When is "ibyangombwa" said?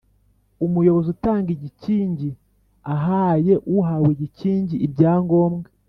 4.85-5.67